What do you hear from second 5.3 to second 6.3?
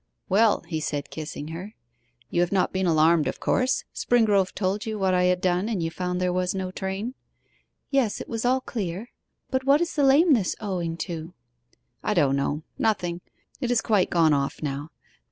done, and you found